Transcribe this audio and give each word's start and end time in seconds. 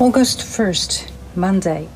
August 0.00 0.38
1st, 0.38 1.10
Monday. 1.34 1.88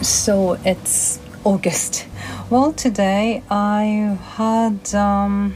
So 0.00 0.54
it's 0.64 1.20
August. 1.44 2.06
Well, 2.48 2.72
today 2.72 3.42
I 3.50 4.16
had, 4.36 4.94
um, 4.94 5.54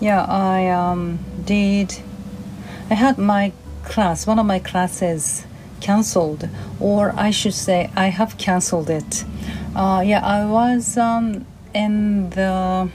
yeah, 0.00 0.24
I 0.24 0.66
um, 0.70 1.18
did, 1.44 1.98
I 2.88 2.94
had 2.94 3.18
my 3.18 3.52
class, 3.84 4.26
one 4.26 4.38
of 4.38 4.46
my 4.46 4.58
classes 4.58 5.44
cancelled, 5.82 6.48
or 6.80 7.12
I 7.14 7.30
should 7.32 7.52
say, 7.52 7.90
I 7.94 8.06
have 8.06 8.38
cancelled 8.38 8.88
it. 8.88 9.26
Uh, 9.76 10.02
yeah, 10.06 10.24
I 10.24 10.46
was 10.46 10.96
um, 10.96 11.44
in 11.74 12.30
the 12.30 12.88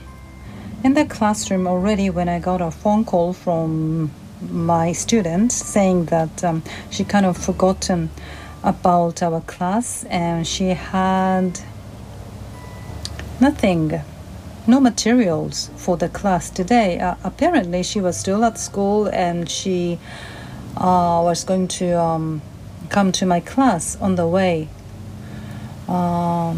in 0.82 0.94
the 0.94 1.04
classroom 1.04 1.68
already 1.68 2.10
when 2.10 2.28
I 2.28 2.40
got 2.40 2.60
a 2.60 2.72
phone 2.72 3.04
call 3.04 3.32
from 3.32 4.10
my 4.40 4.92
student 4.92 5.52
saying 5.52 6.06
that 6.06 6.44
um, 6.44 6.62
she 6.90 7.04
kind 7.04 7.26
of 7.26 7.36
forgotten 7.36 8.10
about 8.62 9.22
our 9.22 9.40
class 9.42 10.04
and 10.04 10.46
she 10.46 10.68
had 10.68 11.60
nothing 13.40 14.00
no 14.66 14.80
materials 14.80 15.70
for 15.76 15.96
the 15.96 16.10
class 16.10 16.50
today. 16.50 16.98
Uh, 16.98 17.14
apparently 17.24 17.82
she 17.82 18.00
was 18.00 18.18
still 18.18 18.44
at 18.44 18.58
school 18.58 19.06
and 19.06 19.48
she 19.48 19.98
uh, 20.76 21.20
was 21.24 21.42
going 21.44 21.66
to 21.68 21.98
um, 21.98 22.42
come 22.88 23.12
to 23.12 23.26
my 23.26 23.40
class 23.40 23.96
on 23.96 24.14
the 24.14 24.26
way 24.26 24.68
uh, 25.88 26.54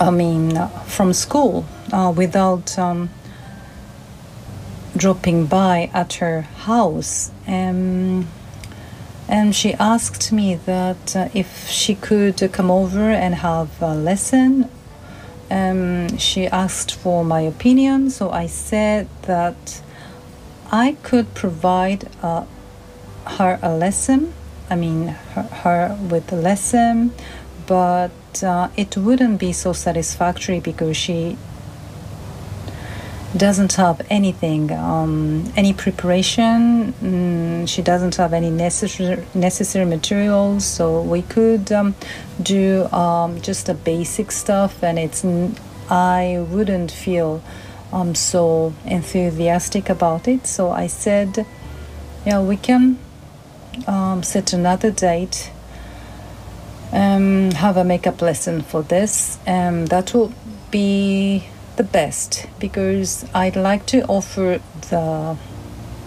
i 0.00 0.10
mean 0.10 0.68
from 0.86 1.12
school 1.12 1.64
uh, 1.92 2.12
without 2.16 2.78
um, 2.78 3.08
dropping 4.96 5.46
by 5.46 5.90
at 5.92 6.14
her 6.14 6.42
house 6.42 7.30
um, 7.46 8.26
and 9.28 9.54
she 9.54 9.72
asked 9.74 10.32
me 10.32 10.54
that 10.54 11.16
uh, 11.16 11.28
if 11.32 11.68
she 11.68 11.94
could 11.94 12.50
come 12.52 12.70
over 12.70 13.10
and 13.10 13.36
have 13.36 13.80
a 13.80 13.94
lesson. 13.94 14.68
Um, 15.50 16.18
she 16.18 16.46
asked 16.46 16.94
for 16.94 17.26
my 17.26 17.40
opinion 17.42 18.08
so 18.08 18.30
i 18.30 18.46
said 18.46 19.06
that 19.22 19.82
i 20.70 20.96
could 21.02 21.34
provide 21.34 22.08
uh, 22.22 22.46
her 23.36 23.58
a 23.60 23.76
lesson 23.76 24.32
i 24.70 24.76
mean 24.76 25.08
her, 25.08 25.42
her 25.42 25.98
with 26.10 26.32
a 26.32 26.36
lesson 26.36 27.12
but 27.66 28.42
uh, 28.42 28.68
it 28.78 28.96
wouldn't 28.96 29.38
be 29.38 29.52
so 29.52 29.74
satisfactory 29.74 30.58
because 30.58 30.96
she 30.96 31.36
doesn't 33.36 33.74
have 33.74 34.04
anything, 34.10 34.70
um, 34.72 35.50
any 35.56 35.72
preparation. 35.72 36.92
Mm, 37.02 37.68
she 37.68 37.80
doesn't 37.80 38.16
have 38.16 38.32
any 38.32 38.50
necessary 38.50 39.24
necessary 39.34 39.86
materials, 39.86 40.64
so 40.64 41.00
we 41.00 41.22
could 41.22 41.72
um, 41.72 41.94
do 42.42 42.84
um, 42.92 43.40
just 43.40 43.66
the 43.66 43.74
basic 43.74 44.32
stuff, 44.32 44.82
and 44.82 44.98
it's. 44.98 45.24
I 45.90 46.44
wouldn't 46.48 46.90
feel 46.90 47.42
um, 47.92 48.14
so 48.14 48.74
enthusiastic 48.84 49.88
about 49.88 50.28
it, 50.28 50.46
so 50.46 50.70
I 50.70 50.86
said, 50.86 51.46
"Yeah, 52.26 52.40
we 52.42 52.56
can 52.56 52.98
um, 53.86 54.22
set 54.22 54.52
another 54.52 54.90
date." 54.90 55.50
Um, 56.92 57.52
have 57.52 57.78
a 57.78 57.84
makeup 57.84 58.20
lesson 58.20 58.60
for 58.60 58.82
this, 58.82 59.38
and 59.46 59.88
that 59.88 60.12
will 60.12 60.34
be 60.70 61.44
the 61.76 61.84
best 61.84 62.46
because 62.58 63.24
I'd 63.34 63.56
like 63.56 63.86
to 63.86 64.04
offer 64.06 64.60
the 64.90 65.36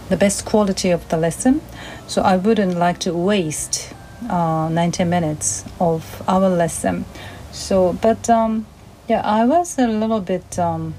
the 0.10 0.18
best 0.18 0.46
quality 0.46 0.92
of 0.92 1.08
the 1.10 1.18
lesson. 1.18 1.62
So 2.08 2.22
I 2.22 2.38
wouldn't 2.38 2.78
like 2.78 3.00
to 3.00 3.14
waste 3.14 3.94
uh, 4.30 4.70
90 4.70 5.04
minutes 5.06 5.66
of 5.80 6.22
our 6.28 6.50
lesson. 6.50 7.06
So, 7.52 7.94
but 7.94 8.30
um, 8.30 8.68
yeah, 9.08 9.22
I 9.22 9.46
was 9.46 9.80
a 9.80 9.88
little 9.88 10.22
bit 10.22 10.60
um, 10.60 10.94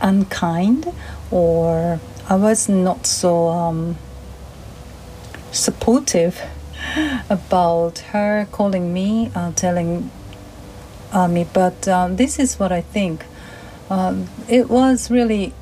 unkind, 0.00 0.92
or 1.30 2.00
I 2.28 2.36
was 2.36 2.68
not 2.68 3.06
so 3.06 3.48
um, 3.48 3.96
supportive 5.52 6.40
about 7.30 7.98
her 8.12 8.46
calling 8.52 8.92
me, 8.92 9.30
uh, 9.34 9.52
telling 9.52 10.10
me, 11.28 11.46
but 11.52 11.86
um, 11.88 12.16
this 12.16 12.38
is 12.38 12.58
what 12.58 12.72
I 12.72 12.80
think. 12.80 13.24
Um, 13.88 14.28
it 14.48 14.68
was 14.68 15.10
really 15.10 15.52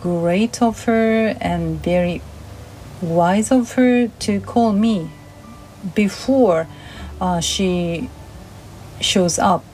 great 0.00 0.62
of 0.62 0.84
her 0.84 1.36
and 1.40 1.82
very 1.82 2.22
wise 3.00 3.50
of 3.50 3.72
her 3.72 4.08
to 4.08 4.40
call 4.40 4.72
me 4.72 5.10
before 5.94 6.68
uh, 7.20 7.40
she 7.40 8.08
shows 9.00 9.38
up 9.38 9.64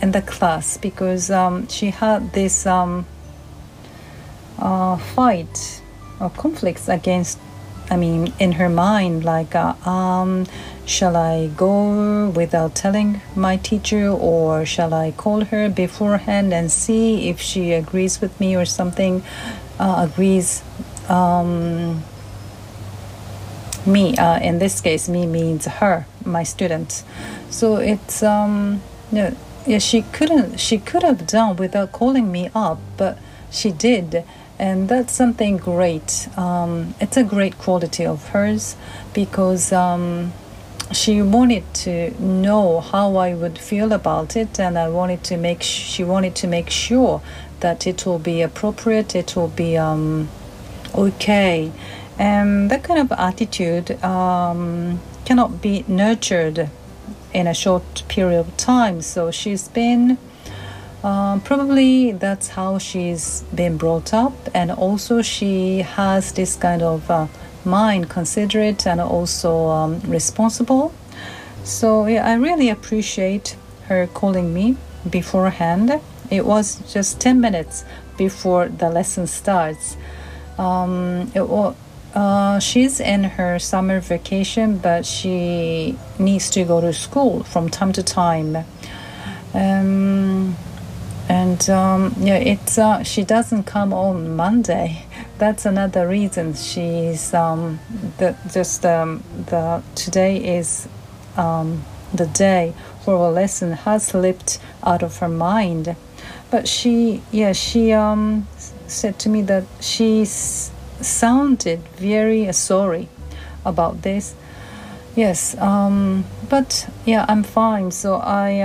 in 0.00 0.12
the 0.12 0.22
class 0.22 0.76
because 0.78 1.30
um, 1.30 1.66
she 1.68 1.90
had 1.90 2.32
this 2.32 2.66
um, 2.66 3.06
uh, 4.58 4.96
fight 4.96 5.82
or 6.20 6.30
conflicts 6.30 6.88
against 6.88 7.38
I 7.90 7.96
mean, 7.96 8.32
in 8.38 8.52
her 8.52 8.68
mind, 8.68 9.24
like, 9.24 9.54
uh, 9.56 9.74
um, 9.84 10.46
shall 10.86 11.16
I 11.16 11.48
go 11.48 12.28
without 12.28 12.76
telling 12.76 13.20
my 13.34 13.56
teacher, 13.56 14.08
or 14.08 14.64
shall 14.64 14.94
I 14.94 15.10
call 15.10 15.44
her 15.46 15.68
beforehand 15.68 16.54
and 16.54 16.70
see 16.70 17.28
if 17.28 17.40
she 17.40 17.72
agrees 17.72 18.20
with 18.20 18.38
me 18.38 18.56
or 18.56 18.64
something? 18.64 19.24
Uh, 19.78 20.06
agrees. 20.08 20.62
Um, 21.08 22.04
me, 23.86 24.16
uh, 24.16 24.38
in 24.38 24.58
this 24.58 24.80
case, 24.80 25.08
me 25.08 25.26
means 25.26 25.66
her, 25.66 26.06
my 26.24 26.44
student. 26.44 27.02
So 27.50 27.76
it's 27.76 28.22
um, 28.22 28.82
yeah, 29.10 29.34
yeah. 29.66 29.78
She 29.78 30.02
couldn't. 30.02 30.60
She 30.60 30.78
could 30.78 31.02
have 31.02 31.26
done 31.26 31.56
without 31.56 31.90
calling 31.90 32.30
me 32.30 32.50
up, 32.54 32.78
but 32.96 33.18
she 33.50 33.72
did 33.72 34.22
and 34.60 34.90
that's 34.90 35.14
something 35.14 35.56
great. 35.56 36.28
Um, 36.36 36.94
it's 37.00 37.16
a 37.16 37.24
great 37.24 37.56
quality 37.56 38.04
of 38.04 38.28
hers 38.28 38.76
because 39.14 39.72
um, 39.72 40.34
she 40.92 41.22
wanted 41.22 41.64
to 41.86 42.10
know 42.22 42.80
how 42.80 43.16
I 43.16 43.32
would 43.32 43.58
feel 43.58 43.90
about 43.90 44.36
it, 44.36 44.60
and 44.60 44.78
I 44.78 44.90
wanted 44.90 45.24
to 45.24 45.38
make. 45.38 45.62
She 45.62 46.04
wanted 46.04 46.34
to 46.36 46.46
make 46.46 46.68
sure 46.68 47.22
that 47.60 47.86
it 47.86 48.04
will 48.04 48.18
be 48.18 48.42
appropriate. 48.42 49.16
It 49.16 49.34
will 49.34 49.48
be 49.48 49.78
um, 49.78 50.28
okay, 50.94 51.72
and 52.18 52.70
that 52.70 52.84
kind 52.84 53.00
of 53.00 53.10
attitude 53.12 53.92
um, 54.04 55.00
cannot 55.24 55.62
be 55.62 55.86
nurtured 55.88 56.68
in 57.32 57.46
a 57.46 57.54
short 57.54 58.02
period 58.08 58.40
of 58.40 58.54
time. 58.58 59.00
So 59.00 59.30
she's 59.30 59.68
been 59.68 60.18
um, 61.02 61.40
probably 61.40 62.12
that's 62.12 62.48
how 62.48 62.78
she's 62.78 63.42
been 63.54 63.76
brought 63.76 64.12
up, 64.12 64.32
and 64.54 64.70
also 64.70 65.22
she 65.22 65.78
has 65.78 66.32
this 66.32 66.56
kind 66.56 66.82
of 66.82 67.10
uh, 67.10 67.26
mind, 67.64 68.10
considerate 68.10 68.86
and 68.86 69.00
also 69.00 69.68
um, 69.68 70.00
responsible. 70.00 70.92
So 71.64 72.06
yeah, 72.06 72.26
I 72.26 72.34
really 72.34 72.68
appreciate 72.68 73.56
her 73.88 74.06
calling 74.06 74.52
me 74.52 74.76
beforehand. 75.08 76.00
It 76.30 76.46
was 76.46 76.80
just 76.92 77.20
ten 77.20 77.40
minutes 77.40 77.84
before 78.16 78.68
the 78.68 78.90
lesson 78.90 79.26
starts. 79.26 79.96
Um, 80.58 81.30
it. 81.34 81.74
Uh, 82.12 82.58
she's 82.58 82.98
in 82.98 83.22
her 83.22 83.56
summer 83.60 84.00
vacation, 84.00 84.78
but 84.78 85.06
she 85.06 85.96
needs 86.18 86.50
to 86.50 86.64
go 86.64 86.80
to 86.80 86.92
school 86.92 87.44
from 87.44 87.68
time 87.68 87.92
to 87.92 88.02
time. 88.02 88.64
Um, 89.54 90.56
and 91.30 91.70
um, 91.70 92.12
yeah, 92.18 92.38
it's 92.38 92.76
uh, 92.76 93.04
she 93.04 93.22
doesn't 93.22 93.62
come 93.62 93.92
on 93.92 94.34
Monday. 94.34 95.04
That's 95.38 95.64
another 95.64 96.08
reason 96.08 96.54
she's 96.54 97.32
um, 97.32 97.78
the, 98.18 98.36
just 98.52 98.84
um, 98.84 99.22
the 99.46 99.80
today 99.94 100.58
is 100.58 100.88
um, 101.36 101.84
the 102.12 102.26
day 102.26 102.74
where 103.04 103.14
a 103.14 103.30
lesson 103.30 103.72
has 103.72 104.08
slipped 104.08 104.58
out 104.82 105.04
of 105.04 105.18
her 105.18 105.28
mind. 105.28 105.94
But 106.50 106.66
she, 106.66 107.22
yeah, 107.30 107.52
she 107.52 107.92
um, 107.92 108.48
said 108.88 109.20
to 109.20 109.28
me 109.28 109.42
that 109.42 109.66
she 109.80 110.24
sounded 110.24 111.78
very 111.94 112.52
sorry 112.52 113.08
about 113.64 114.02
this. 114.02 114.34
Yes, 115.14 115.56
um, 115.58 116.24
but 116.48 116.90
yeah, 117.06 117.24
I'm 117.28 117.44
fine. 117.44 117.92
So 117.92 118.16
I 118.16 118.62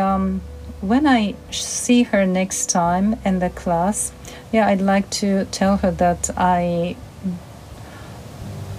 when 0.86 1.08
I 1.08 1.34
see 1.50 2.04
her 2.04 2.28
next 2.28 2.70
time 2.70 3.18
in 3.26 3.40
the 3.40 3.50
class, 3.50 4.12
yeah, 4.52 4.68
I'd 4.68 4.82
like 4.82 5.10
to 5.22 5.46
tell 5.46 5.78
her 5.78 5.90
that 5.92 6.30
I 6.38 6.96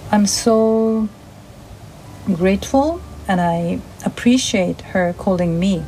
I'm 0.09 0.25
so 0.25 1.09
grateful 2.33 3.01
and 3.27 3.41
I 3.41 3.81
appreciate 4.05 4.81
her 4.93 5.13
calling 5.17 5.59
me 5.59 5.83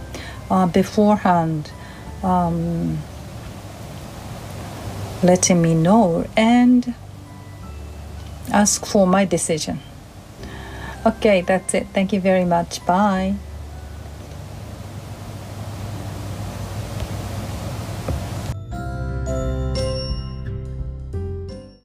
uh, 0.52 0.66
beforehand, 0.68 1.72
um, 2.22 2.98
letting 5.24 5.62
me 5.62 5.74
know 5.74 6.28
and 6.36 6.96
ask 8.52 8.86
for 8.86 9.08
my 9.08 9.24
decision. 9.24 9.80
Okay, 11.06 11.40
that's 11.40 11.74
it. 11.74 11.88
Thank 11.94 12.12
you 12.12 12.20
very 12.20 12.44
much. 12.44 12.86
Bye. 12.86 13.36